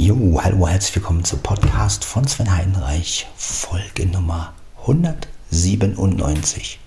[0.00, 6.78] Jo, hallo, herzlich willkommen zum Podcast von Sven Heidenreich, Folge Nummer 197.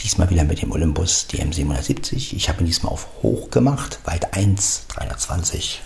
[0.00, 2.34] Diesmal wieder mit dem Olympus DM770.
[2.34, 5.80] Ich habe ihn diesmal auf hoch gemacht, weit 1, 320.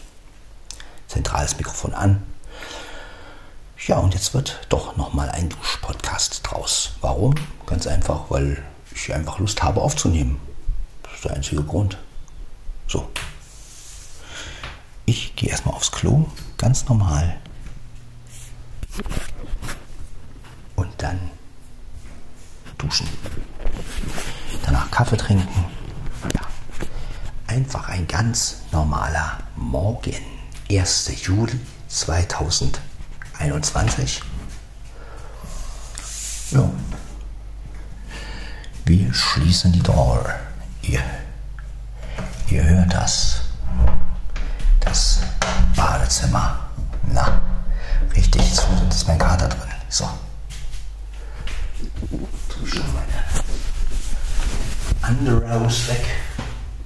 [1.06, 2.24] Zentrales Mikrofon an.
[3.86, 6.90] Ja, und jetzt wird doch nochmal ein Dusch-Podcast draus.
[7.02, 7.36] Warum?
[7.66, 8.60] Ganz einfach, weil
[8.92, 10.40] ich einfach Lust habe aufzunehmen.
[11.04, 11.98] Das ist der einzige Grund.
[12.88, 13.08] So.
[15.06, 16.26] Ich gehe erstmal aufs Klo,
[16.58, 17.36] ganz normal.
[20.76, 21.18] Und dann
[22.76, 23.08] duschen.
[24.64, 25.64] Danach Kaffee trinken.
[26.34, 26.42] Ja.
[27.46, 30.14] Einfach ein ganz normaler Morgen.
[30.70, 31.24] 1.
[31.24, 31.58] Juli
[31.88, 34.22] 2021.
[36.50, 36.70] Ja.
[38.84, 40.28] Wir schließen die Door.
[40.82, 41.02] Ihr,
[42.50, 43.40] ihr hört das
[44.80, 45.20] das
[45.76, 46.58] Badezimmer.
[47.12, 47.40] Na,
[48.14, 49.60] richtig sonst ist mein Kater drin.
[49.88, 50.08] So.
[52.48, 53.24] Tu schon meine
[55.08, 56.04] Underhouse weg.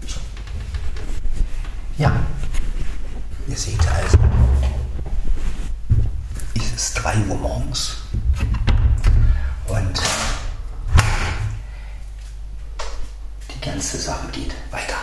[0.07, 0.21] So.
[1.99, 2.13] Ja,
[3.47, 4.19] ihr seht also,
[6.55, 7.97] es ist 3 Uhr morgens
[9.69, 10.01] und
[13.51, 14.97] die ganze Sache geht weiter.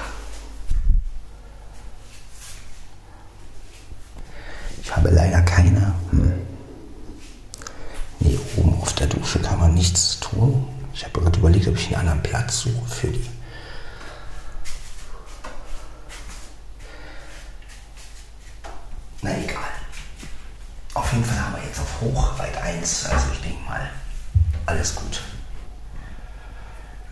[4.89, 5.93] Ich habe leider keine.
[6.09, 6.33] Hm.
[8.21, 10.67] Nee, oben auf der Dusche kann man nichts tun.
[10.95, 13.29] Ich habe gerade überlegt, ob ich einen anderen Platz suche für die.
[19.21, 19.59] Na egal.
[20.95, 23.05] Auf jeden Fall haben wir jetzt auf hoch weit 1.
[23.05, 23.91] Also ich denke mal,
[24.65, 25.21] alles gut.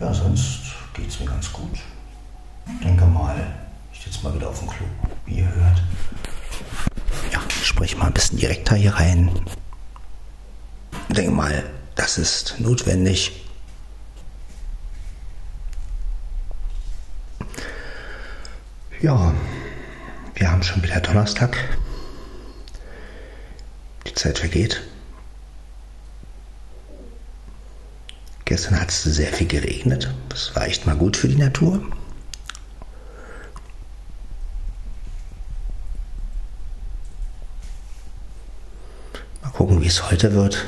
[0.00, 1.78] Ja, sonst geht es mir ganz gut.
[2.66, 3.36] Ich denke mal,
[3.92, 4.84] ich sitze mal wieder auf dem Klo,
[5.26, 5.80] wie ihr hört
[7.78, 9.30] spreche mal ein bisschen direkter hier rein.
[11.08, 11.64] Ich denke mal,
[11.94, 13.44] das ist notwendig.
[19.00, 19.32] Ja,
[20.34, 21.56] wir haben schon wieder Donnerstag.
[24.08, 24.82] Die Zeit vergeht.
[28.44, 30.12] Gestern hat es sehr viel geregnet.
[30.30, 31.80] Das war echt mal gut für die Natur.
[39.58, 40.66] gucken, wie es heute wird.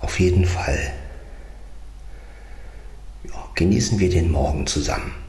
[0.00, 0.92] Auf jeden Fall
[3.22, 5.19] ja, genießen wir den Morgen zusammen.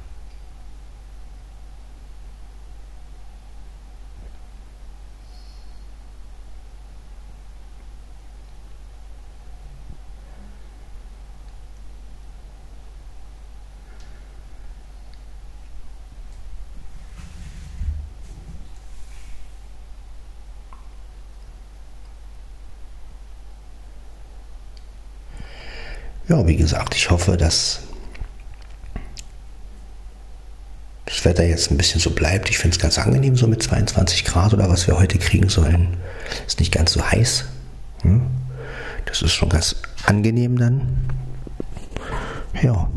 [26.32, 27.82] Ja, wie gesagt, ich hoffe, dass
[31.04, 32.50] das Wetter jetzt ein bisschen so bleibt.
[32.50, 35.98] Ich finde es ganz angenehm, so mit 22 Grad oder was wir heute kriegen sollen.
[36.48, 37.44] Ist nicht ganz so heiß.
[38.04, 38.22] Hm?
[39.04, 39.76] Das ist schon ganz
[40.06, 41.06] angenehm dann.
[42.62, 42.90] Ja.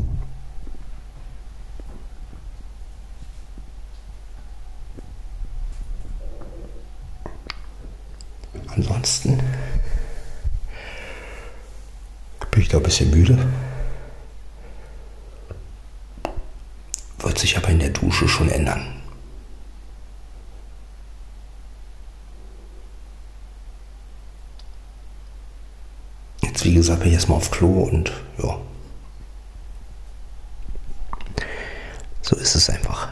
[8.77, 9.41] Ansonsten
[12.55, 13.37] bin ich da ein bisschen müde.
[17.19, 19.01] Wird sich aber in der Dusche schon ändern.
[26.41, 28.57] Jetzt, wie gesagt, bin ich erstmal auf Klo und ja.
[32.21, 33.09] So ist es einfach.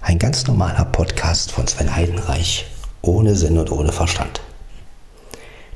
[0.00, 2.70] Ein ganz normaler Podcast von Sven Heidenreich,
[3.02, 4.40] ohne Sinn und ohne Verstand.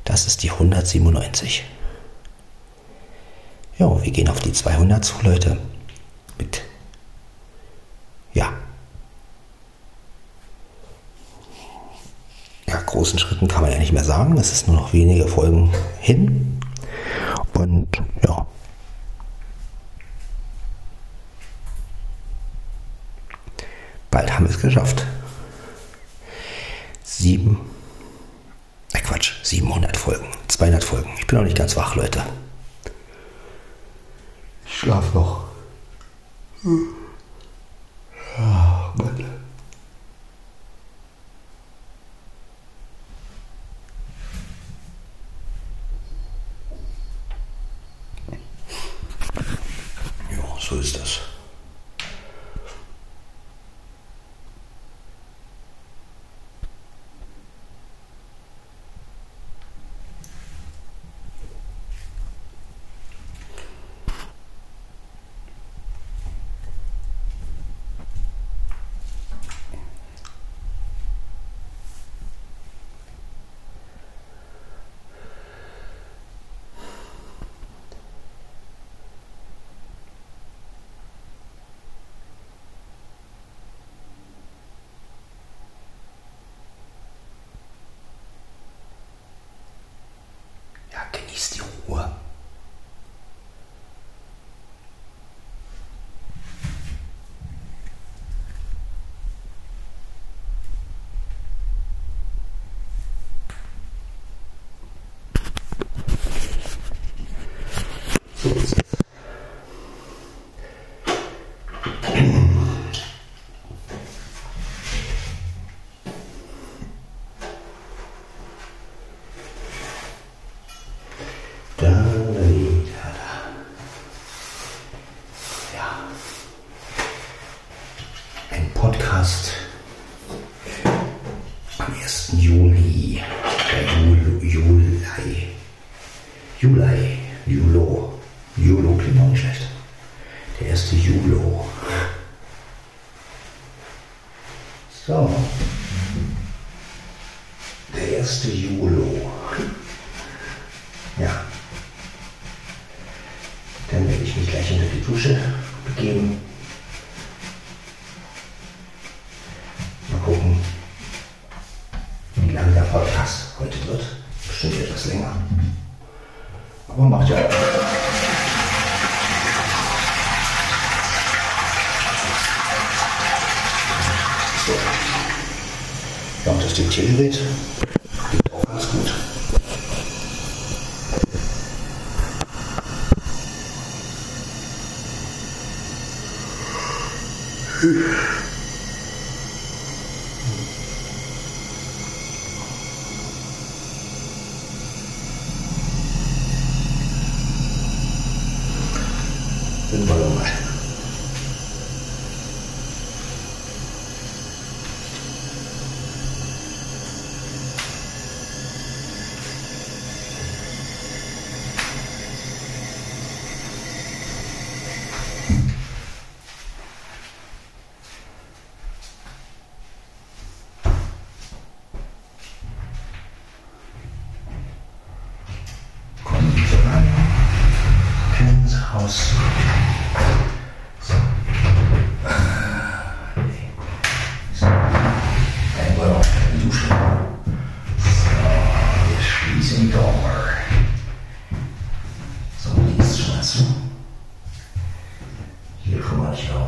[0.03, 1.63] Das ist die 197.
[3.81, 5.57] Ja, wir gehen auf die 200 zu, Leute.
[6.37, 6.61] Mit,
[8.31, 8.53] ja,
[12.67, 14.37] ja, großen Schritten kann man ja nicht mehr sagen.
[14.37, 16.59] Es ist nur noch wenige Folgen hin.
[17.55, 17.87] Und
[18.23, 18.45] ja.
[24.11, 25.07] Bald haben wir es geschafft.
[27.03, 27.59] Sieben,
[28.93, 31.09] äh Quatsch, 700 Folgen, 200 Folgen.
[31.17, 32.23] Ich bin noch nicht ganz wach, Leute
[34.81, 35.43] schlaf noch.
[38.37, 39.30] Ja, Mann.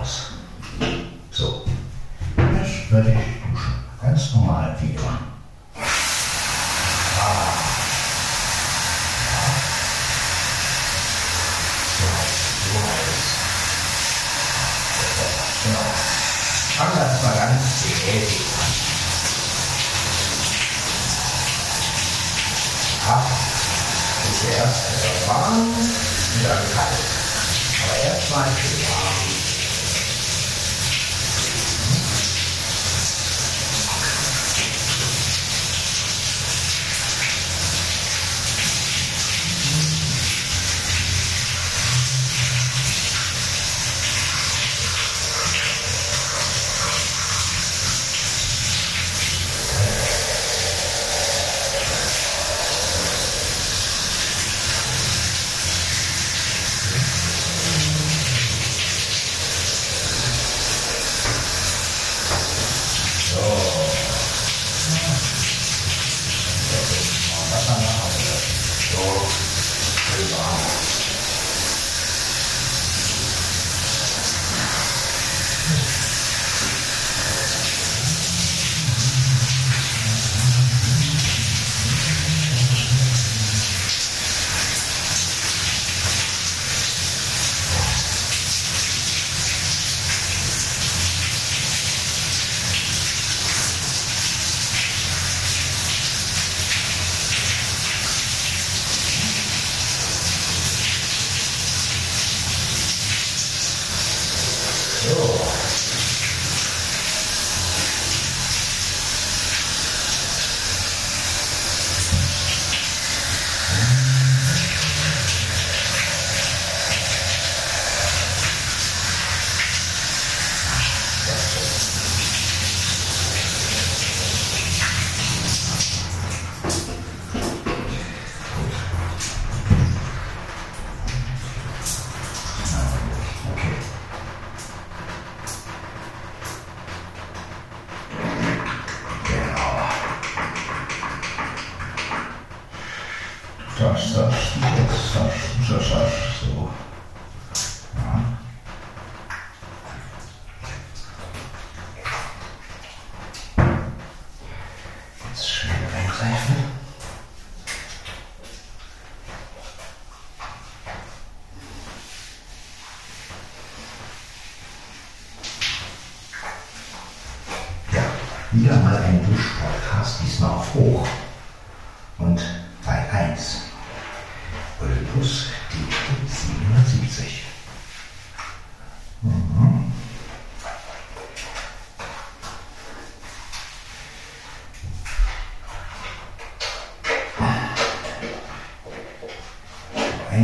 [0.03, 0.31] aus.
[1.31, 1.65] So.
[2.37, 3.73] Jetzt würde ich duschen.
[4.01, 5.19] Ganz normal wie immer.
[7.19, 7.53] Ah.
[16.75, 18.71] Schauen wir das mal ganz behäbig an.
[23.05, 23.25] Ja,
[24.39, 25.75] zuerst erst warm,
[26.35, 27.23] wieder kalt.
[27.83, 29.22] Aber erstmal schön warm.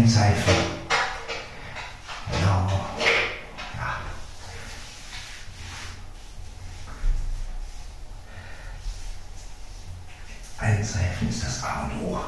[0.10, 0.52] Seife.
[2.32, 2.68] Genau.
[3.78, 4.02] Ja.
[10.58, 12.20] Altseifen ist das A und O.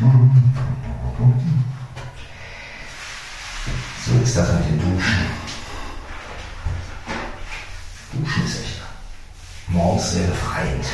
[0.00, 0.06] So
[4.22, 5.26] ist das mit dem Duschen.
[8.12, 8.82] Duschen ist echt
[9.68, 10.84] morgens sehr befreiend.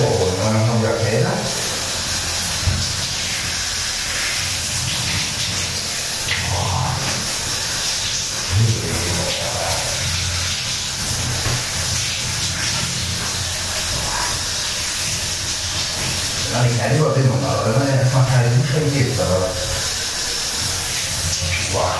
[0.00, 1.28] Dann haben wir Käse.
[16.52, 19.50] Gar nicht eine Überwindung, aber wenn man ja erstmal keine Dusche gibt, aber.
[21.72, 21.94] Boah.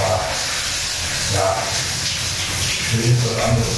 [0.00, 0.20] Ah.
[1.34, 1.56] Ja.
[2.90, 3.68] Schön ist was anderes.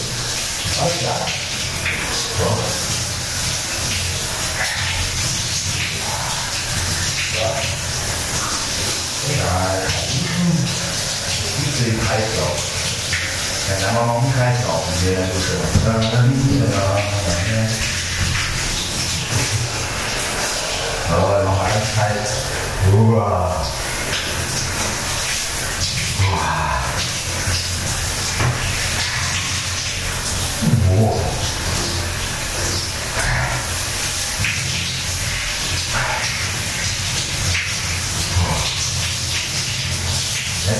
[23.20, 23.79] Wow.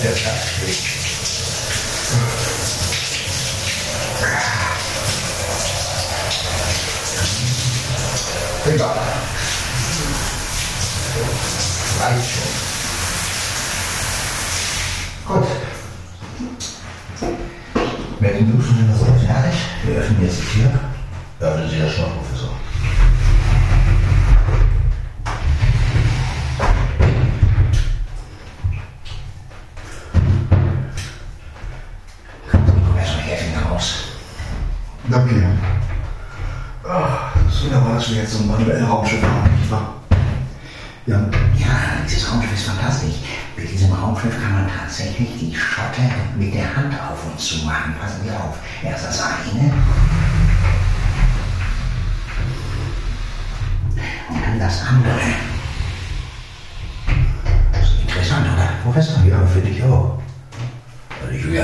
[0.03, 0.19] Das
[0.67, 0.90] ist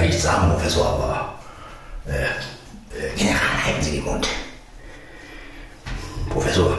[0.06, 1.34] nichts sagen, Professor, aber.
[2.06, 4.26] Äh, äh, General, halten Sie den Mund.
[6.30, 6.78] Professor,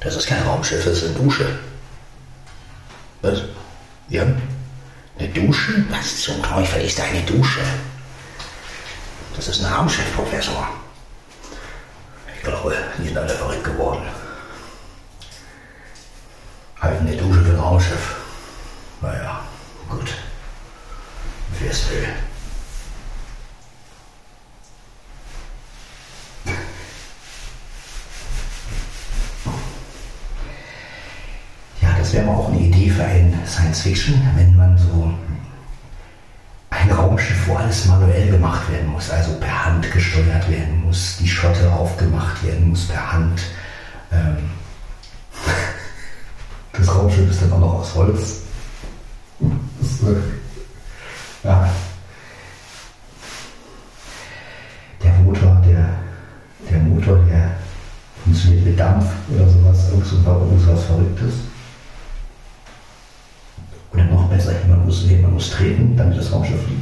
[0.00, 1.58] das ist kein Raumschiff, das ist eine Dusche.
[3.22, 3.42] Was?
[4.08, 4.24] Ja?
[5.18, 5.84] Eine Dusche?
[5.90, 7.60] Was zum Teufel ist eine Dusche?
[9.36, 10.68] Das ist ein Raumschiff, Professor.
[12.36, 14.02] Ich glaube, die sind alle verrückt geworden.
[16.80, 18.16] Halten eine Dusche für ein Raumschiff.
[19.00, 19.40] Naja,
[19.88, 20.14] gut.
[21.60, 22.08] Wer es will.
[31.80, 35.12] Ja, das wäre mal auch eine Idee für ein Science Fiction, wenn man so
[36.70, 41.28] ein Raumschiff, wo alles manuell gemacht werden muss, also per Hand gesteuert werden muss, die
[41.28, 43.42] Schotte aufgemacht werden muss per Hand.
[44.10, 44.38] Ähm,
[46.72, 48.43] das Raumschiff ist dann auch noch aus Holz.
[66.24, 66.73] Das Raumschiff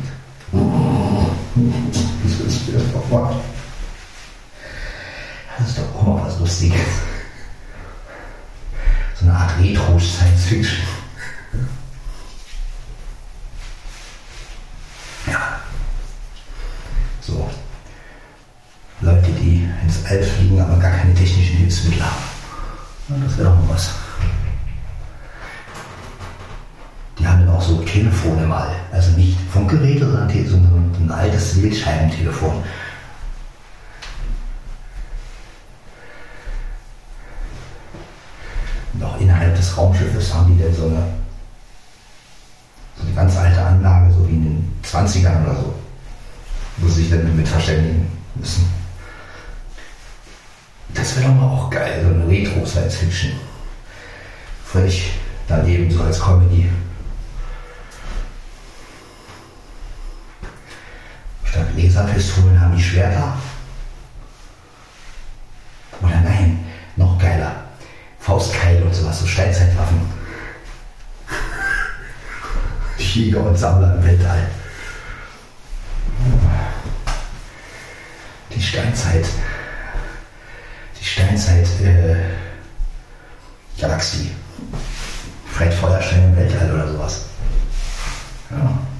[31.62, 32.62] Wählscheibentelefon.
[38.94, 41.05] Und auch innerhalb des Raumschiffes haben die dann so eine,
[42.96, 45.75] so eine ganz alte Anlage, so wie in den 20ern oder so,
[46.79, 48.66] wo sie sich dann mit verständigen müssen.
[50.94, 53.33] Das wäre doch mal auch geil, so eine Retro-Science-Fiction.
[54.66, 55.12] Völlig
[55.48, 56.68] daneben, so als Comedy.
[61.52, 63.36] Statt Laserpistolen haben die Schwerter.
[66.00, 66.64] Oder nein,
[66.96, 67.56] noch geiler.
[68.20, 70.00] Faustkeile und sowas, so Steinzeitwaffen.
[72.96, 74.48] Jäger und Sammler im Weltall.
[78.54, 79.26] Die Steinzeit.
[80.98, 82.16] Die Steinzeit äh,
[83.78, 84.30] Galaxie.
[85.52, 87.26] Vielleicht Feuerstein im Weltall oder sowas.
[88.50, 88.91] Ja.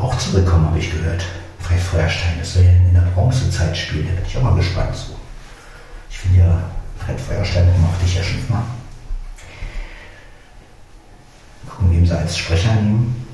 [0.00, 1.24] Auch zurückkommen, habe ich gehört.
[1.60, 4.06] Fred Feuerstein, das soll ja in der Bronzezeit spielen.
[4.08, 4.94] Da bin ich auch mal gespannt.
[4.96, 5.14] So.
[6.08, 6.62] Ich finde ja,
[6.98, 8.62] Fred Feuerstein mochte ich ja schon mal.
[11.68, 13.26] Gucken, wem sie als Sprecher nehmen.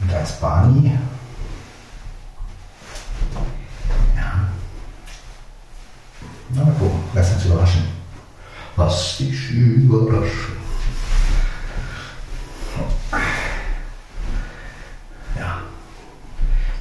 [0.00, 0.92] Und als Barney.
[4.16, 4.48] Ja.
[6.50, 7.84] Na, mal gucken, lass uns überraschen.
[8.76, 10.62] Was dich überraschen.
[15.38, 15.62] Ja.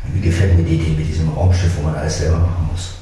[0.06, 2.96] Wie gefällt mir die Idee mit diesem Raumschiff, wo man alles selber machen muss?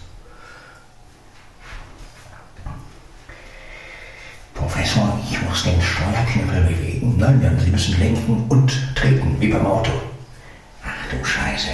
[4.53, 7.15] Professor, ich muss den Steuerknüppel bewegen.
[7.17, 9.91] Nein, ja, Sie müssen lenken und treten, wie beim Auto.
[10.83, 11.69] Ach du Scheiße.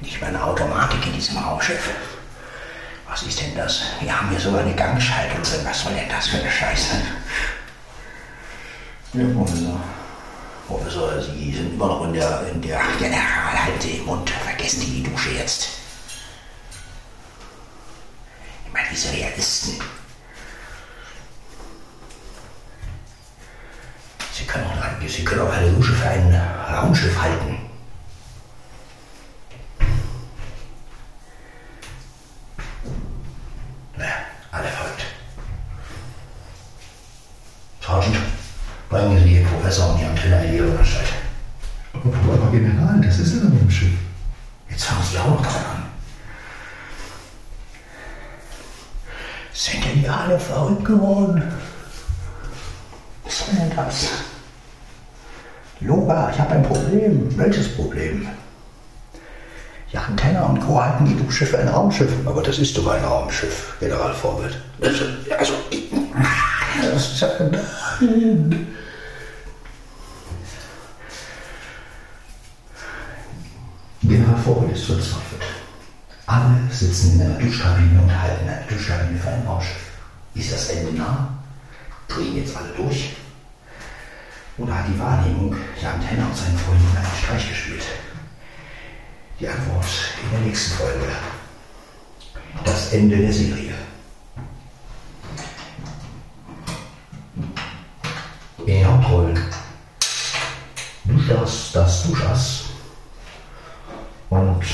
[0.00, 1.90] Nicht mal eine Automatik in diesem Raumschiff.
[3.08, 3.82] Was ist denn das?
[4.00, 5.60] Wir haben hier sogar eine Gangschaltung drin.
[5.64, 6.96] Was soll denn das für eine Scheiße?
[9.14, 9.80] Ja, Professor.
[10.66, 14.28] Professor, Sie sind immer noch in der, in der General, halten Sie den Mund.
[14.30, 15.68] Vergessen Sie die Dusche jetzt.
[18.66, 19.80] Ich meine, diese Realisten.
[24.32, 26.34] Sie können auch, Sie können auch eine Dusche für ein
[26.70, 27.58] Raumschiff halten.
[33.98, 34.04] Ja,
[34.50, 35.06] alle verrückt.
[37.80, 38.16] Sergeant,
[38.90, 41.14] bringen Sie den Professor und die Antenne in die Seite.
[41.94, 43.92] Aber, aber General, das ist ja noch im Schiff.
[44.68, 45.82] Jetzt fangen Sie auch noch dran an.
[49.52, 51.42] Sind denn die alle verrückt geworden?
[53.24, 54.08] Was soll denn das?
[55.80, 56.62] Loga, ich habe ein
[56.96, 57.38] Problem.
[57.38, 58.28] Welches Problem?
[59.92, 60.82] Ja, Antenna und Co.
[60.82, 62.10] halten die Dusche für ein Raumschiff.
[62.24, 64.56] Aber das ist doch ein Raumschiff, General Vorbild.
[64.80, 65.04] Also,
[65.38, 65.52] also,
[66.92, 67.28] das ist ja...
[68.00, 68.66] Nein.
[74.02, 75.42] General Vorbild ist verzweifelt.
[76.26, 79.90] Alle sitzen in einer Duschkabine und halten eine Duschkabine für ein Raumschiff.
[80.34, 81.28] Ist das Ende nah?
[82.08, 83.16] Drehen jetzt alle durch?
[84.58, 87.84] Oder hat die Wahrnehmung der Antenne und seinen Freunden einen Streich gespielt?
[89.38, 89.84] Die Antwort
[90.24, 91.06] in der nächsten Folge.
[92.64, 93.74] Das Ende der Serie.
[98.60, 99.38] In den Hauptrollen
[101.04, 102.64] Duschas, das Duschas
[104.30, 104.64] und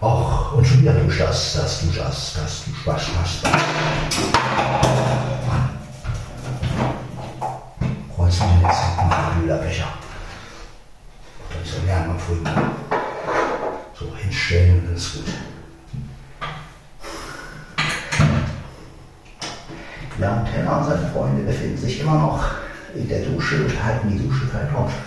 [0.00, 3.42] auch und schon wieder Duschas, das Duschas, das Duschas, das
[5.46, 5.70] Mann.
[8.14, 9.88] Kreuzen den letzten Mühlerbecher.
[11.50, 12.48] Dann so lernen am frühen
[13.94, 15.24] So hinstellen und dann ist gut.
[20.18, 22.44] Ja, und Tenner und seine Freunde befinden sich immer noch
[23.52, 24.98] halten die Dusche für ein Raumschiff.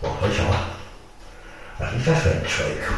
[0.00, 0.44] Boah, Löcher.
[1.78, 2.92] Was ist das für ein Zeug?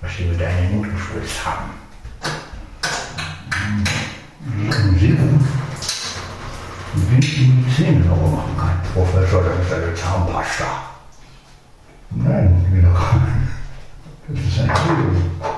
[0.00, 1.70] Was die mit deinen Mund gespritzt haben?
[4.98, 5.48] Sieben.
[6.94, 8.80] Wie ich die Zähne sauber machen kann.
[8.92, 10.82] Professor, das ist eine Zahnpasta.
[12.10, 12.94] Nein, wieder.
[14.26, 15.53] Das ist ein Kühl.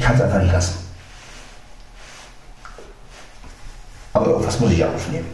[0.00, 0.78] Ich kann es einfach nicht lassen.
[4.14, 5.26] Aber irgendwas muss ich aufnehmen.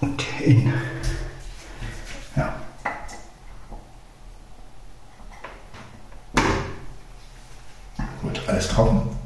[0.00, 0.72] Und in.
[2.34, 2.52] Ja.
[8.20, 9.20] Gut, alles trocken.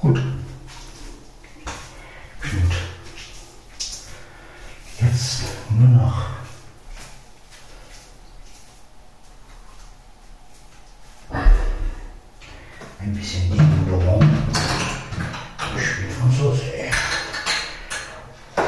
[0.00, 0.16] Gut.
[2.40, 2.72] Gut.
[4.98, 5.42] Jetzt
[5.78, 6.30] nur noch.
[13.10, 14.22] Ein bisschen Nebenbüro.
[15.76, 16.62] Spiel von Soße.
[18.54, 18.62] So.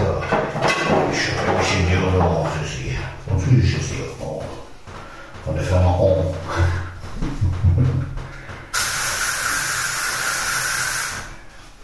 [1.13, 2.99] Ich habe ein bisschen Nebenbüro für Sie.
[3.29, 4.43] Von Frisches Nebenbüro.
[5.45, 6.35] Von der Firma On.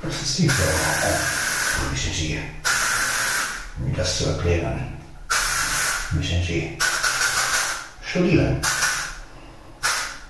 [0.03, 0.73] Das ist die Firma
[1.07, 1.91] On.
[1.93, 2.41] Müssen Sie,
[3.87, 4.97] um das zu erklären,
[6.11, 6.77] müssen Sie
[8.05, 8.61] studieren.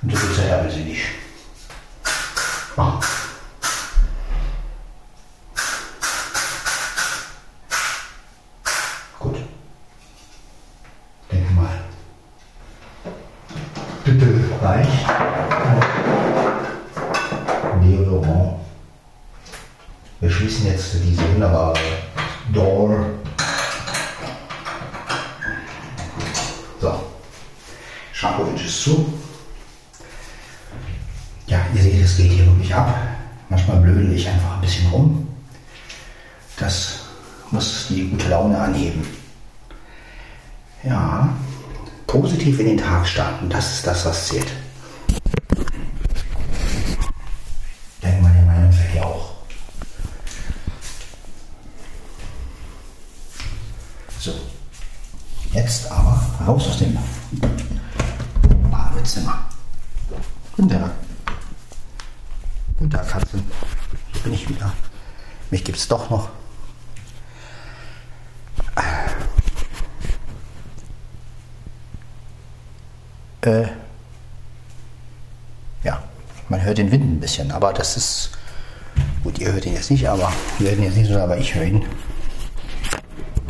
[0.02, 1.06] Und so viel Zeit haben Sie nicht.
[2.80, 3.00] Ah.
[9.18, 9.36] Gut.
[11.32, 11.80] Denke mal.
[14.04, 14.26] Bitte
[14.60, 14.86] gleich.
[17.82, 18.60] Deodorant.
[20.20, 21.80] Wir schließen jetzt diese wunderbare
[22.52, 23.06] Door.
[26.80, 27.10] So.
[28.12, 29.12] Schrankovic ist zu.
[31.48, 32.94] Ja, ihr seht, es geht hier wirklich ab.
[33.48, 35.26] Manchmal blödel ich einfach ein bisschen rum.
[36.58, 37.04] Das
[37.50, 39.06] muss die gute Laune anheben.
[40.84, 41.34] Ja,
[42.06, 44.52] positiv in den Tag starten, das ist das, was zählt.
[45.08, 45.16] Ich
[48.02, 49.34] denke mal, der Meinung seid ihr auch.
[54.20, 54.32] So,
[55.52, 56.96] jetzt aber raus aus dem
[58.70, 59.48] Badezimmer.
[60.54, 60.90] Guten Tag.
[62.78, 63.42] Guten Tag, Katzen.
[64.12, 64.72] Hier bin ich wieder.
[65.50, 66.28] Mich gibt's doch noch.
[73.48, 73.68] Äh,
[75.82, 76.02] ja,
[76.48, 78.30] man hört den Wind ein bisschen, aber das ist.
[79.24, 81.64] Gut, ihr hört ihn jetzt nicht, aber wir hören jetzt nicht so, aber ich höre
[81.64, 81.82] ihn.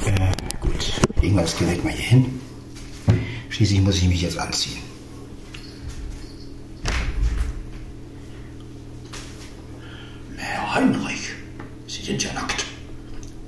[0.07, 2.40] Äh, gut, das Gerät mal hier hin.
[3.51, 4.79] Schließlich muss ich mich jetzt anziehen.
[10.38, 11.33] Herr Heinrich,
[11.87, 12.64] Sie sind ja nackt.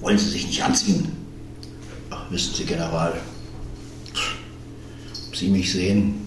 [0.00, 1.10] Wollen Sie sich nicht anziehen?
[2.10, 3.18] Ach, wissen Sie, General,
[5.26, 6.20] ob Sie mich sehen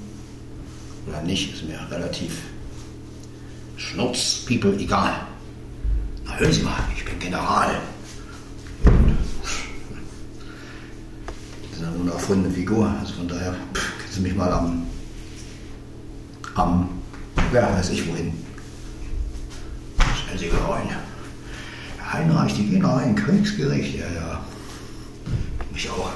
[1.07, 2.31] oder nicht, ist mir relativ
[3.93, 5.13] Schnurz, People, egal.
[6.25, 7.79] Na, hören Sie mal, ich bin General.
[11.61, 14.87] Das ist eine unerfundene Figur, also von daher können Sie mich mal am,
[16.55, 16.89] am,
[17.53, 18.33] ja, weiß ich wohin.
[20.23, 20.89] Stellen Sie rein.
[21.99, 24.43] Herr Heinreich, die gehen rein, Kriegsgericht, ja, ja.
[25.71, 26.09] Mich auch.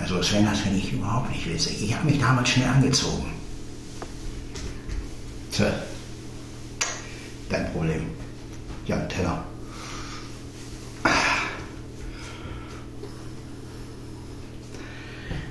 [0.00, 1.82] Also Sven, das finde ich überhaupt nicht witzig.
[1.82, 3.37] Ich habe mich damals schnell angezogen.
[5.58, 5.72] Tja,
[7.48, 8.02] dein Problem.
[8.86, 9.42] Ja, Teller.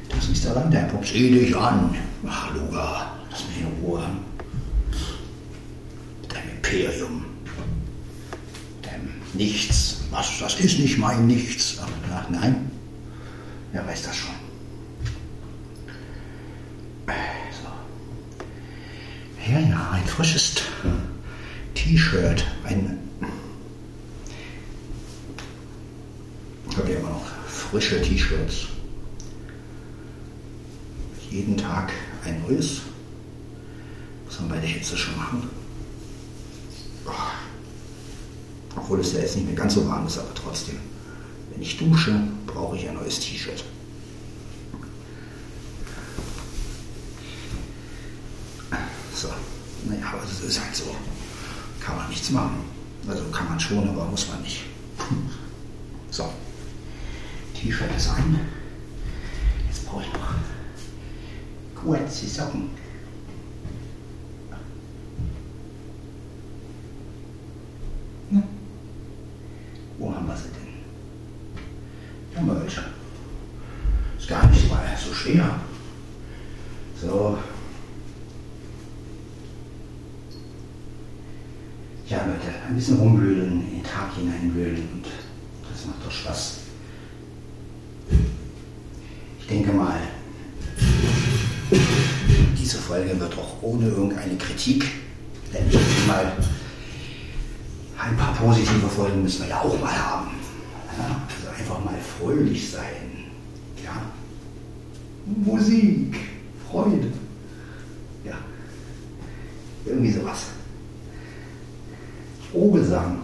[0.10, 1.04] Das ist der Landtempo.
[1.04, 1.94] Sieh dich an.
[2.26, 4.08] Ach, Luga, lass mich in Ruhe.
[6.30, 7.26] Deinem Imperium.
[8.84, 10.04] Deinem Nichts.
[10.12, 11.80] Was, das ist nicht mein Nichts.
[12.14, 12.72] Ach nein.
[13.74, 14.36] Wer weiß das schon.
[17.08, 17.68] So.
[19.52, 20.56] Ja, ja, ein frisches
[21.76, 22.44] T-Shirt.
[22.64, 22.98] Ein.
[26.72, 28.70] Ich habe ja immer noch frische T-Shirts.
[31.30, 31.92] Jeden Tag
[32.26, 32.82] ein neues.
[34.26, 35.50] Muss man bei der Hitze schon machen.
[38.76, 40.80] Obwohl es ja jetzt nicht mehr ganz so warm ist, aber trotzdem.
[41.52, 43.64] Wenn ich dusche, brauche ich ein neues T-Shirt.
[49.14, 49.30] So.
[49.86, 50.96] Naja, aber es ist halt so.
[51.80, 52.66] Kann man nichts machen.
[53.08, 54.64] Also kann man schon, aber muss man nicht.
[56.10, 56.32] So.
[57.54, 58.40] T-Shirt ist an.
[59.68, 60.36] Jetzt brauche ich noch
[61.76, 62.70] kurze Socken.
[68.30, 68.44] Hm.
[69.98, 72.38] Wo haben wir sie denn?
[72.38, 72.84] Haben wir welche?
[74.18, 75.60] Ist gar nicht mal so schwer.
[77.02, 77.38] So.
[82.08, 85.06] Ja, Leute, ein bisschen rumwühlen, in den Tag hineinwühlen und
[85.70, 86.60] das macht doch Spaß.
[89.42, 90.00] Ich denke mal,
[92.58, 94.38] diese Folge wird auch ohne irgendeine
[94.68, 94.92] Kritik,
[95.54, 96.34] denn ich mal,
[97.98, 100.32] ein paar positive Folgen müssen wir ja auch mal haben.
[100.98, 103.30] Ja, also einfach mal fröhlich sein.
[103.84, 104.02] Ja.
[105.26, 106.18] Musik,
[106.70, 107.12] Freude.
[108.26, 108.36] Ja.
[109.86, 110.48] Irgendwie sowas.
[112.52, 113.20] Frohgesang.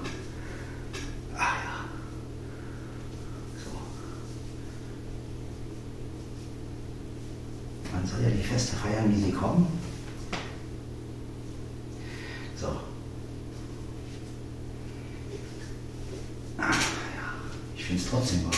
[1.35, 1.85] Ach ja.
[3.57, 3.71] So.
[7.93, 9.67] Man soll ja die Feste feiern, wie sie kommen.
[12.63, 12.67] So.
[16.57, 17.33] Ach ja,
[17.75, 18.53] ich finde es trotzdem warm.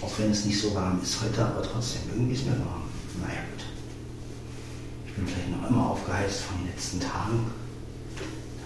[0.00, 0.58] Auch wenn es nicht
[1.26, 2.82] heute, aber trotzdem, irgendwie ist mir warm.
[3.20, 3.64] Naja, gut.
[5.06, 7.50] Ich bin vielleicht noch immer aufgeheizt von den letzten Tagen.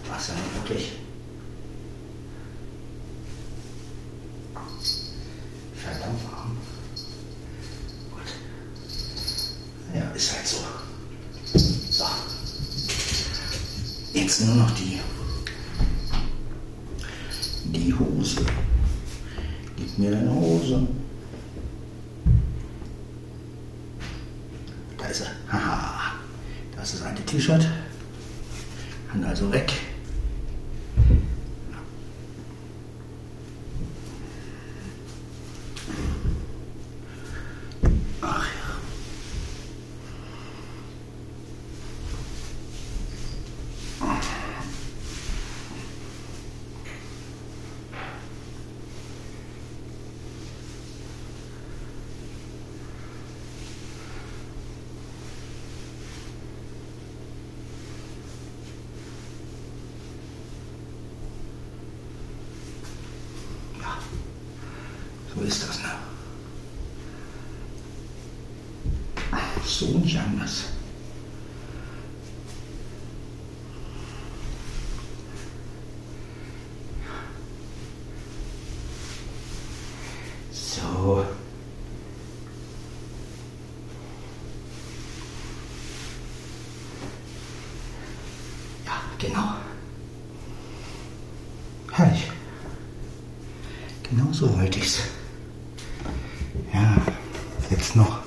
[0.04, 0.92] Da war es ja nicht wirklich.
[5.74, 6.56] Verdammt warm.
[8.10, 8.34] Gut.
[9.94, 10.58] Ja, ist halt so.
[11.90, 12.04] So.
[14.12, 14.70] Jetzt nur noch.
[17.72, 18.44] Die Hose.
[19.76, 20.86] Gib mir deine Hose.
[24.98, 25.30] Da ist er.
[25.52, 26.14] Haha.
[26.76, 27.66] Das ist das alte T-Shirt.
[29.12, 29.72] Hand also weg.
[38.22, 38.50] Ach ja.
[63.80, 63.96] Ja,
[65.34, 65.88] so ist das, ne?
[69.80, 70.64] So nicht anders.
[80.52, 81.24] So.
[88.84, 89.54] Ja, genau.
[91.90, 92.30] Herrlich.
[94.02, 94.98] Genau so wollte ich's.
[96.70, 96.98] Ja,
[97.70, 98.20] jetzt noch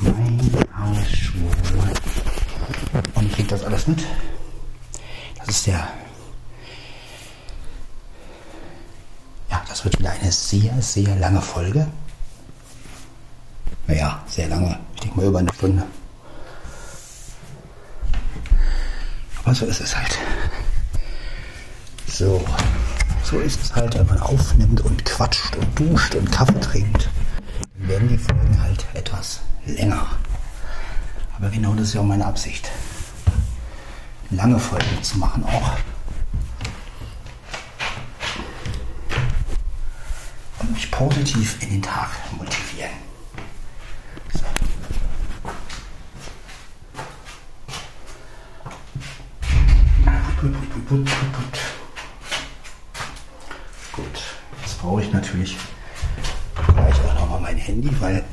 [0.00, 0.40] mein
[0.78, 1.34] Hausschuh.
[3.46, 4.04] Und ich krieg das alles mit.
[5.38, 5.88] Das ist der.
[9.50, 11.86] Ja, das wird wieder eine sehr, sehr lange Folge.
[13.86, 14.78] Naja, sehr lange.
[14.94, 15.84] Ich denke mal über eine Stunde.
[19.44, 20.18] Aber so ist es halt.
[22.08, 22.44] So.
[23.22, 27.08] So ist es halt, wenn man aufnimmt und quatscht und duscht und Kaffee trinkt.
[27.78, 30.06] Dann werden die Folgen halt etwas länger.
[31.36, 32.70] Aber genau das ist ja auch meine Absicht.
[34.30, 35.76] Lange Folgen zu machen auch.
[40.58, 42.90] Und mich positiv in den Tag motivieren.
[44.32, 44.40] So.
[50.40, 51.06] Put, put, put.
[53.92, 54.22] Gut,
[54.62, 55.56] jetzt brauche ich natürlich
[56.74, 58.24] gleich auch nochmal mein Handy, weil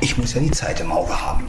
[0.00, 1.48] ich muss ja die Zeit im Auge haben.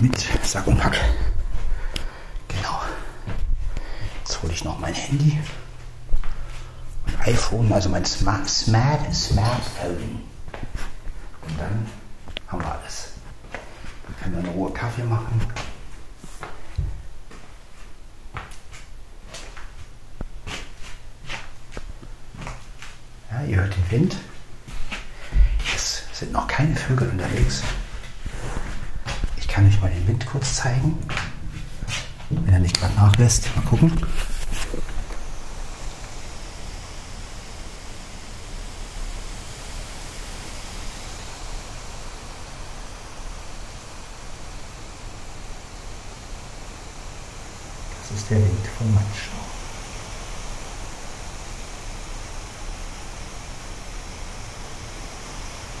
[0.00, 1.00] Mit Sack und Pack.
[2.48, 2.80] Genau.
[4.22, 5.38] Jetzt hole ich noch mein Handy.
[7.06, 10.20] Mein iPhone, also mein Smart, Smart, Smartphone.
[11.42, 11.86] Und dann
[12.46, 13.08] haben wir alles.
[14.04, 15.40] Dann können wir in Ruhe Kaffee machen.
[23.32, 24.16] Ja, ihr hört den Wind.
[25.74, 27.64] Es sind noch keine Vögel unterwegs.
[29.36, 30.96] Ich kann euch mal den Wind kurz zeigen.
[32.30, 33.48] Wenn er nicht gerade nachlässt.
[33.56, 33.90] Mal gucken.
[48.24, 49.32] ist der Wind von Manschau.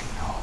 [0.00, 0.34] Genau.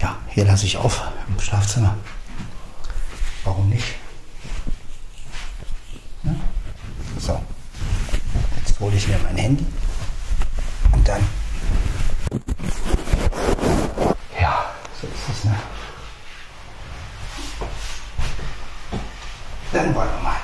[0.00, 1.96] Ja, hier lasse ich auf im Schlafzimmer.
[3.42, 3.96] Warum nicht?
[6.22, 6.34] Ja?
[7.18, 7.42] So,
[8.58, 9.66] jetzt hole ich mir mein Handy
[10.92, 11.26] und dann.
[14.40, 14.66] Ja,
[15.00, 15.56] so ist es, ne?
[19.72, 20.36] Dann wollen wir mal.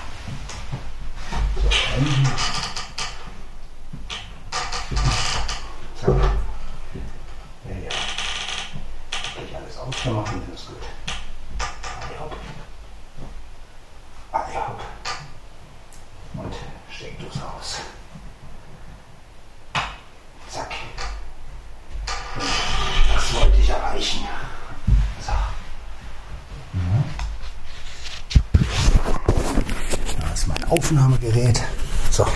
[1.63, 2.68] So.
[30.89, 31.61] Aufnahmegerät.
[32.11, 32.27] So.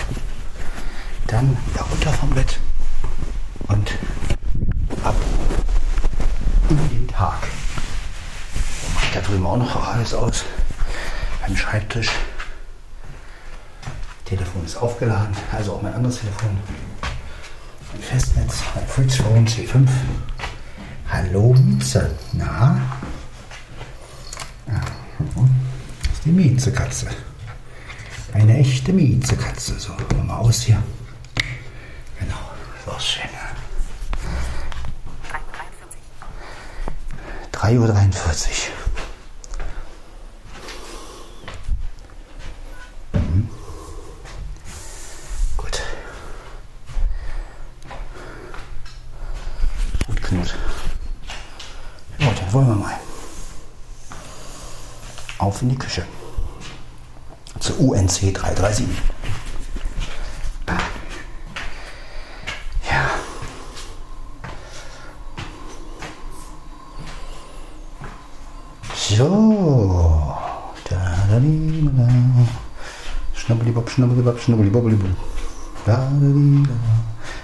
[1.25, 2.59] Dann wieder runter vom Bett.
[3.67, 3.91] Und
[5.03, 5.15] ab
[6.69, 7.47] in den Tag.
[9.11, 10.45] Da drüben auch noch alles aus.
[11.41, 12.11] Beim Schreibtisch.
[14.25, 16.55] Telefon ist aufgeladen, also auch mein anderes Telefon.
[17.91, 19.87] Mein Festnetz, mein Fritz Phone C5.
[21.09, 22.11] Hallo Mieze.
[22.33, 22.79] Na?
[24.67, 24.75] Ja.
[24.75, 27.07] Das ist die Miezekatze.
[28.63, 29.77] Echte Miezekatze.
[29.77, 29.91] So,
[30.25, 30.81] wir aus hier.
[32.17, 32.37] Genau,
[32.85, 33.29] so schön.
[37.51, 38.69] 3.43
[43.11, 43.19] Uhr.
[43.19, 43.49] Mhm.
[45.57, 45.81] Gut.
[50.07, 50.55] Gut, Knut.
[52.17, 52.95] Ja, wollen wir mal.
[55.37, 56.05] Auf in die Küche.
[57.63, 58.85] Zur UNC 337.
[62.83, 63.09] Ja.
[68.93, 70.35] So.
[70.89, 70.95] Da,
[71.29, 72.09] da, da, da.
[73.33, 75.09] Schnabbelibop, schnabbelibop, schnabbelibobbelibop.
[75.85, 76.27] Da, da, da,
[76.67, 76.73] da.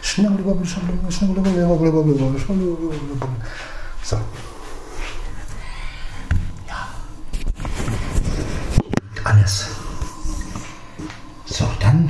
[0.02, 2.98] Schnabbelibobbel, schnabbelibobbel, schnabbelibobbel, schnabbelibobbel.
[4.04, 4.18] So.
[6.68, 6.90] Ja.
[9.24, 9.80] Alles.
[11.60, 12.10] So, dann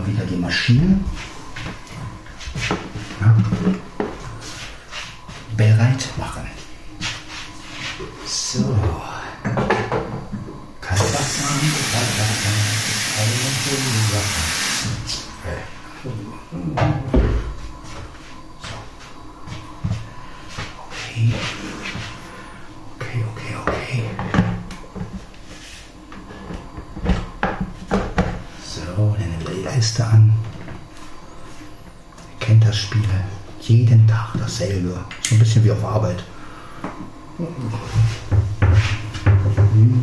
[0.00, 1.00] mal wieder die Maschine
[34.60, 35.00] dasselbe.
[35.22, 36.22] So ein bisschen wie auf Arbeit.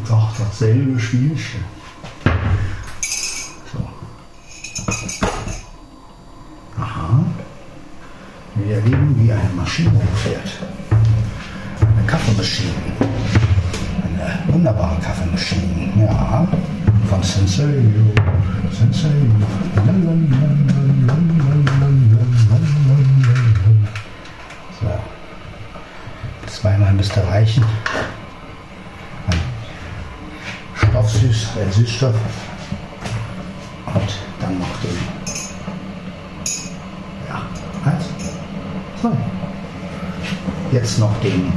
[0.07, 1.63] Tag dasselbe Spielchen.
[3.71, 3.79] So.
[6.79, 7.25] Aha.
[8.55, 10.49] Wir erleben, wie eine Maschine hochfährt.
[11.81, 12.71] Eine Kaffeemaschine.
[14.03, 15.91] Eine wunderbare Kaffeemaschine.
[15.99, 16.47] Ja.
[17.09, 17.83] Von Sensei.
[18.71, 19.09] Sensei.
[19.85, 20.56] So.
[27.47, 27.63] Reichen.
[29.29, 32.15] Ein Stoffsüß, ein Süßstoff.
[33.85, 34.97] Und dann noch den.
[37.27, 37.41] Ja,
[37.85, 38.01] halt.
[39.01, 39.17] So.
[40.71, 41.53] Jetzt noch den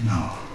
[0.00, 0.47] Genau.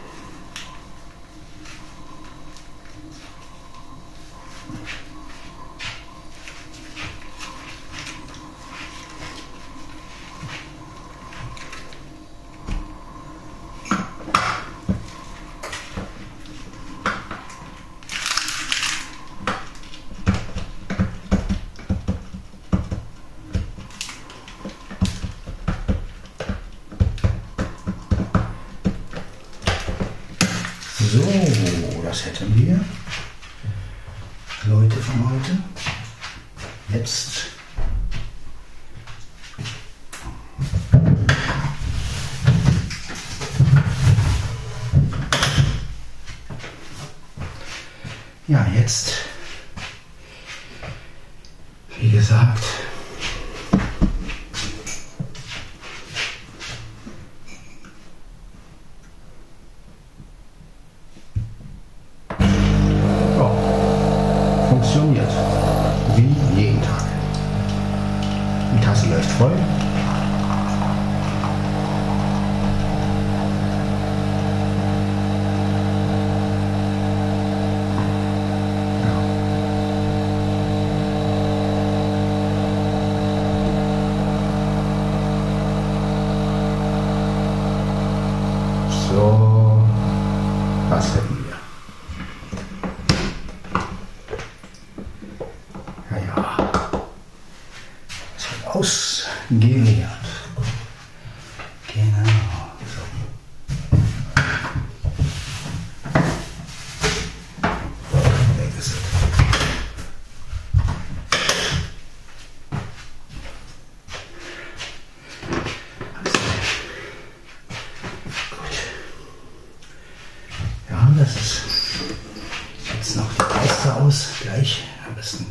[124.54, 125.48] Gleich am besten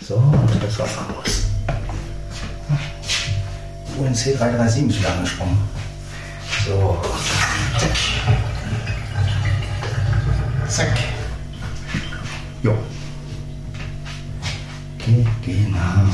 [0.00, 1.46] so und das Wasser aus.
[3.98, 5.58] UNC 337 ist wieder angesprungen.
[6.64, 7.02] So.
[10.68, 10.98] Zack.
[12.62, 12.78] Jo.
[15.00, 16.08] Okay, genau.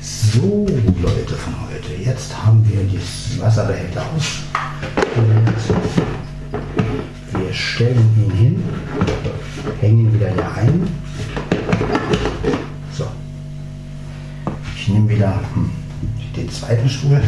[0.00, 0.64] So,
[1.02, 1.92] Leute von heute.
[2.00, 4.44] Jetzt haben wir das Wasserbehälter aus.
[5.16, 6.03] Und
[7.74, 8.62] stellen ihn hin,
[9.80, 10.88] hängen wieder hier ein.
[12.96, 13.06] So.
[14.76, 15.70] Ich nehme wieder hm,
[16.36, 17.20] den zweiten Stuhl.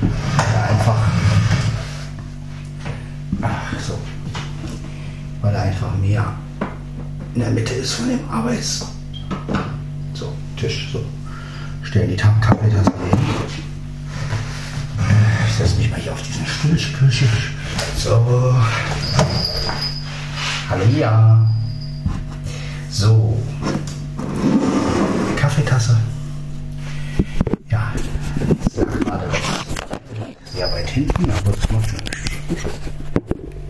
[0.00, 0.96] Der einfach.
[3.42, 3.96] Ach so.
[5.42, 6.32] Weil er einfach mehr
[7.36, 8.86] in der Mitte ist von dem Arbeits.
[10.14, 10.88] So, Tisch.
[10.92, 11.04] So.
[11.84, 13.18] Stellen die Ta- Kaffeetasse hin.
[14.98, 17.12] Äh, Ich setze mich mal hier auf diesen Stuhl.
[17.96, 18.53] So.
[20.74, 21.46] Hallo Mia.
[22.90, 23.38] So.
[25.36, 25.96] Kaffeetasse.
[27.70, 27.92] Ja,
[28.76, 29.30] ja gerade
[30.52, 32.18] sehr weit hinten, aber das macht nichts.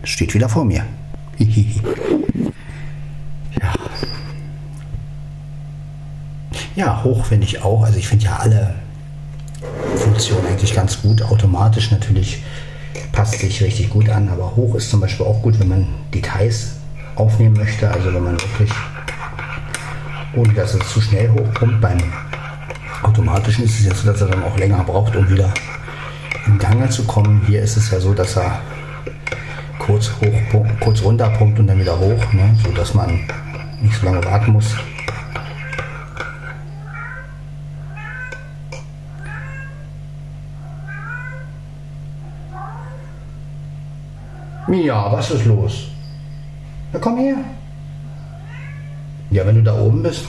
[0.01, 0.83] Steht wieder vor mir.
[3.61, 3.73] Ja.
[6.75, 7.83] Ja, hoch finde ich auch.
[7.83, 8.73] Also ich finde ja alle
[9.95, 11.21] Funktionen eigentlich ganz gut.
[11.21, 12.43] Automatisch natürlich
[13.11, 16.74] passt sich richtig gut an, aber hoch ist zum Beispiel auch gut, wenn man Details
[17.15, 17.89] aufnehmen möchte.
[17.89, 18.71] Also wenn man wirklich,
[20.35, 21.97] ohne dass es zu schnell hochkommt, beim
[23.03, 25.53] automatischen ist es ja so, dass er dann auch länger braucht, um wieder
[26.45, 27.41] im Gange zu kommen.
[27.47, 28.59] Hier ist es ja so, dass er
[29.79, 32.55] kurz, hoch, kurz runter pumpt und dann wieder hoch, ne?
[32.63, 33.27] so dass man
[33.81, 34.75] nicht so lange warten muss.
[44.67, 45.94] Ja, was ist los?
[46.95, 47.35] Na komm her.
[49.29, 50.23] Ja, wenn du da oben bist.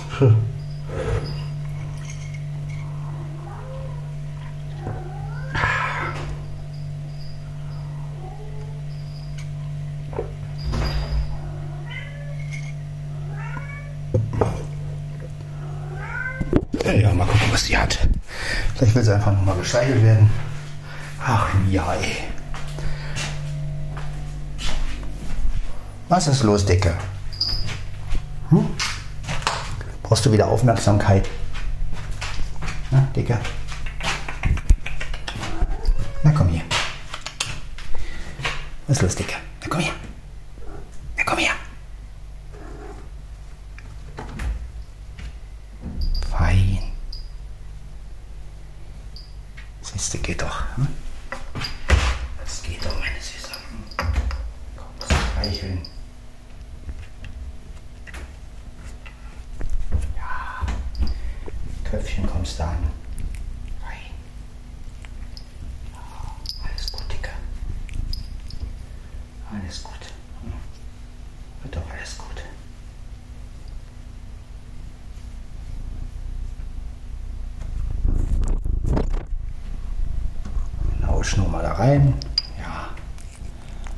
[16.85, 17.97] Ja, mal gucken, was die hat.
[18.75, 20.29] Vielleicht will sie einfach nochmal gestreichelt werden.
[21.25, 22.36] Ach ja, ey.
[26.17, 26.97] Was ist los, Dicke?
[28.49, 28.67] Hm?
[30.03, 31.29] Brauchst du wieder Aufmerksamkeit?
[32.91, 33.39] Na, Dicke?
[36.23, 36.63] Na komm hier.
[38.87, 39.35] Was ist los, Dicke?
[39.61, 39.93] Na komm her.
[41.19, 41.53] Na komm her.
[46.31, 46.79] Fein.
[49.83, 50.65] Siehst du, geht doch.
[50.77, 50.89] Hm?
[52.41, 53.51] Das geht doch, meine Süße.
[54.79, 55.83] Komm, streicheln.
[60.17, 60.67] Ja.
[61.89, 62.79] Köpfchen kommst du an.
[63.85, 64.13] Rein.
[65.93, 67.31] Ja, alles gut, Dicker.
[69.53, 69.93] Alles gut.
[70.43, 70.53] Hm?
[71.63, 72.43] Wird doch alles gut.
[80.99, 82.15] Genau, schnur mal da rein.
[82.59, 82.89] Ja.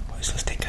[0.09, 0.69] Wo ist das Dicke?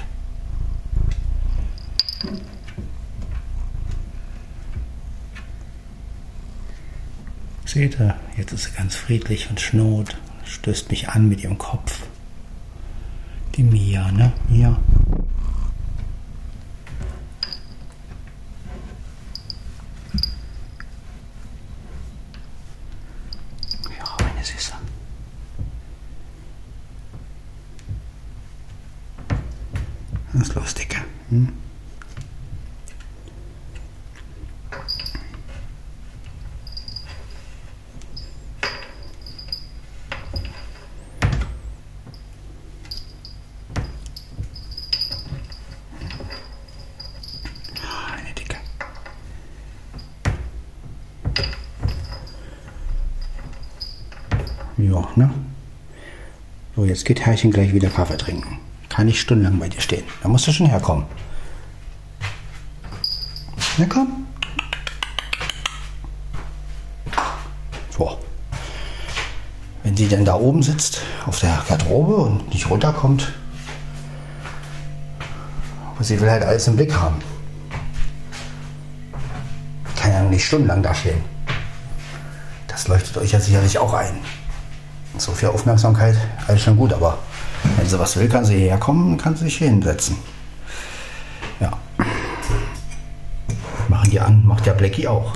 [7.65, 8.19] Seht ihr,
[8.51, 12.01] jetzt ist sie ganz friedlich und schnurrt, stößt mich an mit ihrem Kopf.
[13.55, 14.33] Die Mia, ne?
[14.47, 14.79] Mia.
[23.97, 24.73] Ja, meine Süße.
[30.33, 30.97] Was ist los, Dicke?
[31.29, 31.49] Hm?
[48.11, 48.57] Eine Dicke.
[54.89, 55.29] Ja, ne?
[56.75, 58.59] So, jetzt geht Herrchen gleich wieder Kaffee trinken.
[58.89, 60.03] Kann ich stundenlang bei dir stehen.
[60.23, 61.05] Da musst du schon herkommen.
[63.77, 64.25] Na komm.
[67.95, 68.17] So.
[69.83, 73.31] Wenn sie denn da oben sitzt, auf der Garderobe und nicht runterkommt,
[75.93, 77.17] aber sie will halt alles im Blick haben.
[79.95, 81.21] Kann ja nicht stundenlang da stehen.
[82.67, 84.17] Das leuchtet euch ja sicherlich auch ein.
[85.29, 86.17] So viel Aufmerksamkeit,
[86.47, 87.19] alles schon gut, aber
[87.77, 90.17] wenn sie was will, kann sie hierher kommen und kann sich hier hinsetzen.
[91.59, 91.71] Ja.
[93.89, 95.33] Machen die an, macht der Blackie auch.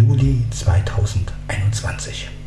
[0.00, 2.39] Juli 2021.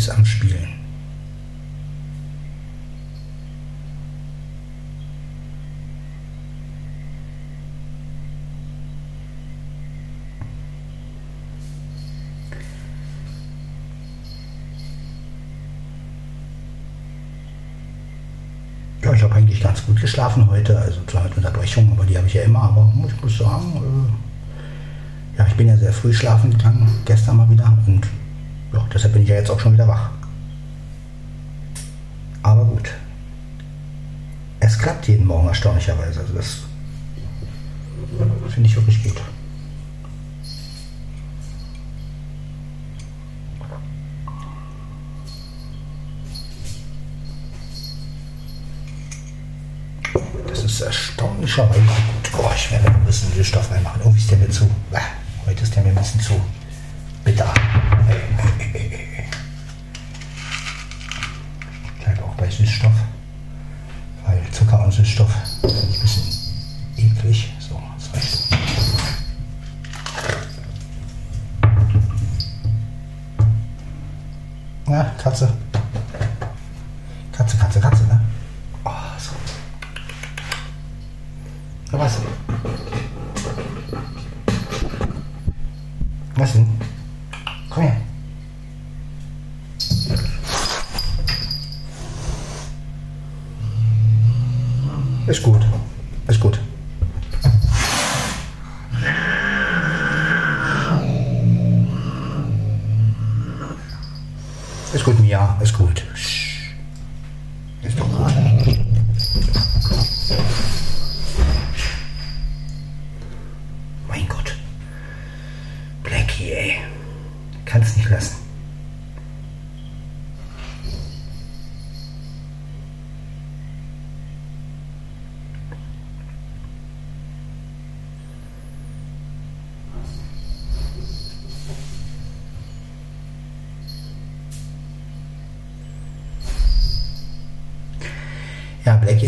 [0.00, 0.68] ist am Spielen.
[19.12, 20.78] Ich habe eigentlich ganz gut geschlafen heute.
[20.78, 22.62] Also zwar mit Unterbrechung, aber die habe ich ja immer.
[22.62, 24.08] Aber ich muss sagen,
[25.36, 27.76] äh, ja, ich bin ja sehr früh schlafen gegangen, gestern mal wieder.
[27.86, 28.06] Und
[28.72, 30.10] ja, deshalb bin ich ja jetzt auch schon wieder wach.
[32.42, 32.90] Aber gut.
[34.60, 36.20] Es klappt jeden Morgen erstaunlicherweise.
[36.20, 36.58] Also das
[38.52, 39.20] finde ich wirklich gut.
[50.48, 52.32] Das ist erstaunlicherweise gut.
[52.32, 54.00] Boah, ich werde ein bisschen Süßstoff reinmachen.
[54.02, 54.68] Irgendwie ist der mir zu.
[55.46, 56.40] Heute ist der mir ein bisschen zu
[57.24, 57.52] bitter.
[62.02, 62.92] Gleich auch bei Süßstoff,
[64.26, 65.30] weil Zucker und Süßstoff
[65.62, 66.24] sind ein bisschen
[66.96, 67.52] eklig.
[67.58, 68.48] So, das reicht.
[74.86, 75.52] Na, Katze.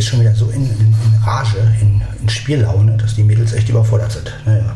[0.03, 3.69] ist schon wieder so in, in, in Rage, in, in Spiellaune, dass die Mädels echt
[3.69, 4.33] überfordert sind.
[4.45, 4.72] Naja.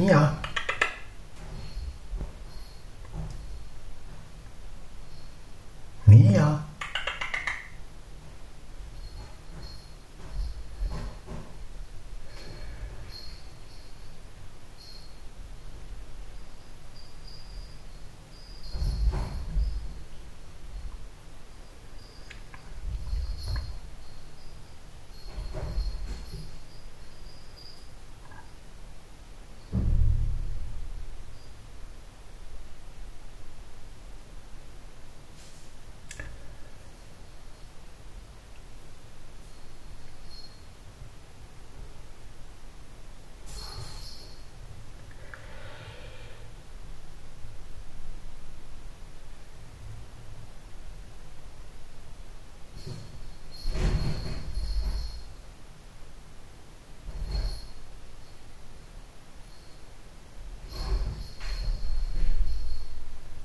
[0.00, 0.39] Yeah.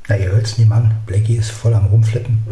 [0.08, 1.06] Na, ihr hört's niemand.
[1.08, 2.44] Blackie ist voll am Rumflippen.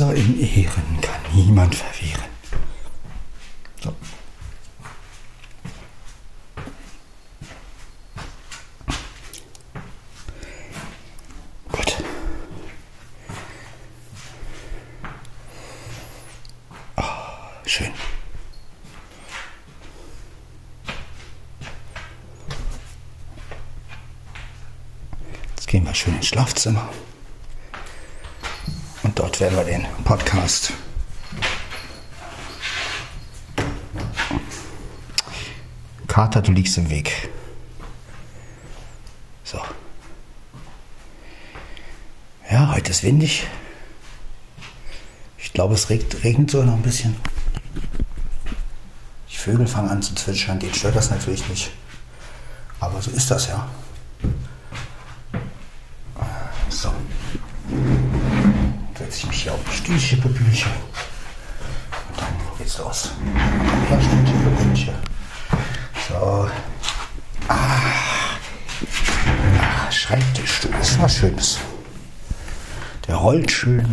[0.00, 2.24] Wasser in Ehren kann niemand verwehren.
[3.82, 3.94] So.
[11.70, 11.96] Gut.
[16.96, 17.02] Oh,
[17.66, 17.92] schön.
[25.56, 26.88] Jetzt gehen wir schön ins Schlafzimmer
[29.40, 30.74] wir den Podcast
[36.06, 37.30] Kater, du liegst im Weg.
[39.42, 39.58] So.
[42.50, 43.46] Ja, heute ist windig.
[45.38, 47.16] Ich glaube, es regnet, regnet sogar noch ein bisschen.
[49.30, 51.70] Die Vögel fangen an zu zwitschern, denen stört das natürlich nicht.
[52.78, 53.66] Aber so ist das ja.
[56.68, 56.92] So.
[59.10, 60.70] Setze ich mich hier auf ein Stühlchen, Bübülchen.
[60.70, 63.10] Und dann geht's los.
[63.90, 64.94] Ja, Stühlchen, Bübülchen.
[66.08, 66.48] So.
[67.48, 67.80] Ah.
[69.88, 69.90] ah.
[69.90, 71.58] Schreibtischstuhl, ist was Schönes.
[73.08, 73.92] Der rollt schön.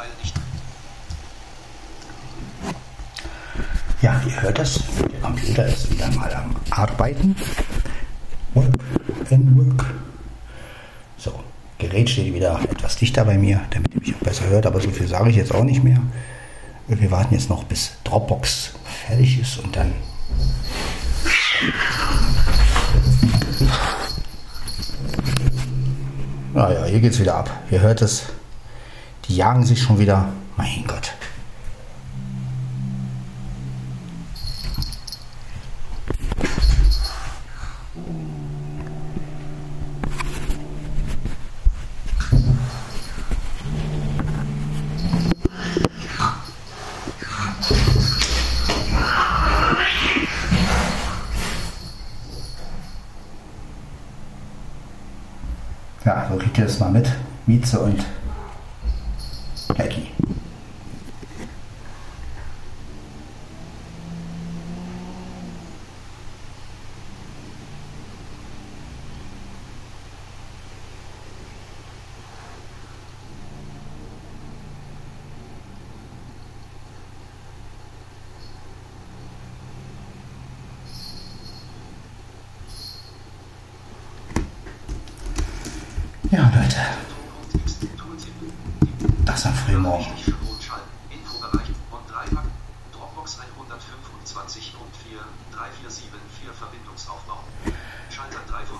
[0.00, 0.34] Pfeile nicht.
[4.00, 4.80] Ja, ihr hört es.
[5.12, 7.36] Der Computer ist wieder mal am Arbeiten.
[8.54, 8.74] Work
[9.30, 9.84] and work.
[11.18, 11.38] So,
[11.76, 14.90] Gerät steht wieder etwas dichter bei mir, damit ihr mich auch besser hört, aber so
[14.90, 16.00] viel sage ich jetzt auch nicht mehr.
[16.86, 18.72] Wir warten jetzt noch, bis Dropbox
[19.06, 19.92] fertig ist und dann.
[26.54, 27.50] Naja, hier geht's wieder ab.
[27.70, 28.24] Ihr hört es.
[29.30, 30.28] Die jagen sich schon wieder.
[30.56, 31.14] Mein Gott.
[56.04, 57.08] Ja, so kriegt ihr das mal mit.
[57.46, 58.04] Mieze und
[59.78, 60.10] Hacky.
[86.32, 86.76] Ja, Leute,
[87.96, 88.32] Tooltip.
[89.26, 90.06] das am Frühmorgen.
[90.48, 90.80] Rotschall.
[91.10, 91.68] Infobereich.
[91.90, 92.44] Und Dreifach.
[92.92, 95.18] Dropbox 125 und 4.
[95.50, 97.40] 3474 Verbindungsaufbau.
[98.10, 98.78] Schalter 3 von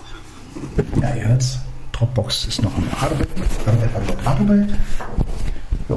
[0.93, 1.03] 5.
[1.03, 1.59] Ja, ihr hört's.
[1.91, 3.27] Dropbox ist noch am Arbeit.
[3.65, 4.69] Arbeit, Arbeit, Arbeit.
[5.87, 5.95] So.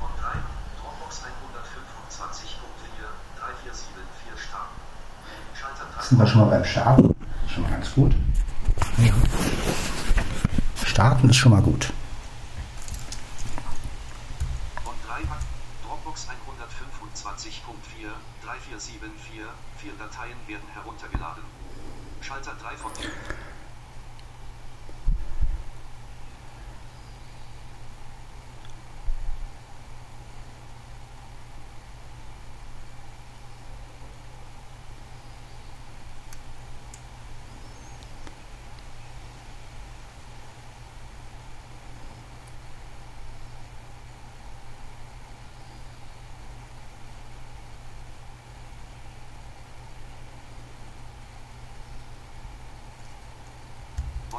[0.00, 0.32] Und 3.
[0.78, 3.06] Dropbox 125 und 4.
[3.38, 4.76] 3474 starten.
[5.54, 7.14] Schalter 3 Sind wir schon mal beim Starten?
[7.46, 8.12] Schon mal ganz gut.
[8.96, 9.12] Ja.
[10.86, 11.91] Starten ist schon mal gut.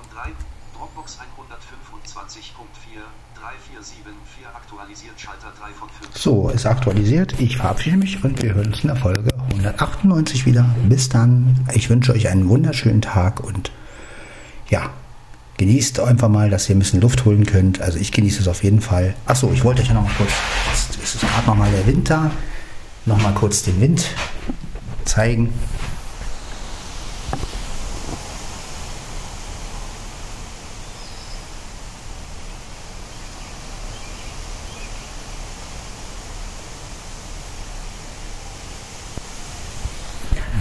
[0.03, 0.31] Von 3.
[0.77, 1.23] Dropbox 125.4
[3.39, 6.17] 3474 aktualisiert Schalter 3 von 5.
[6.17, 7.39] So, ist aktualisiert.
[7.39, 10.65] Ich verabschiede mich und wir hören uns in der Folge 198 wieder.
[10.89, 11.67] Bis dann.
[11.73, 13.71] Ich wünsche euch einen wunderschönen Tag und
[14.69, 14.89] ja,
[15.57, 17.81] genießt einfach mal, dass ihr ein bisschen Luft holen könnt.
[17.81, 19.15] Also ich genieße es auf jeden Fall.
[19.25, 20.31] Achso, ich wollte euch ja noch mal kurz,
[20.71, 22.31] jetzt ist es gerade noch mal der Winter,
[23.05, 24.09] noch mal kurz den Wind
[25.05, 25.53] zeigen.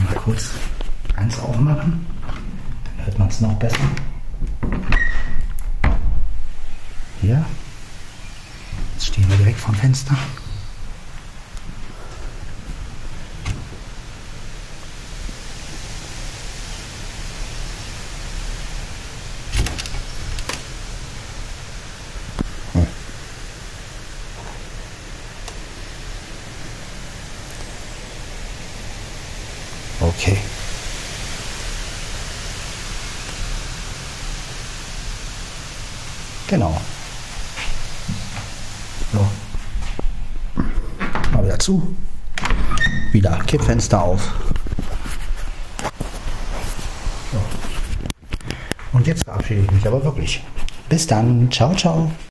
[0.04, 0.50] Mal kurz
[1.16, 2.06] eins aufmachen,
[2.96, 3.76] dann hört man es noch besser.
[7.20, 7.44] Hier.
[8.94, 10.16] Jetzt stehen wir direkt vom Fenster.
[22.72, 22.86] Hm.
[30.00, 30.38] Okay.
[36.48, 36.80] Genau.
[39.12, 39.26] So.
[41.32, 41.96] Mal wieder zu.
[43.12, 44.32] Wieder Kippfenster auf.
[47.30, 47.38] So.
[48.94, 50.42] Und jetzt verabschiede ich mich aber wirklich.
[50.88, 51.50] Bis dann.
[51.50, 52.10] Ciao, ciao.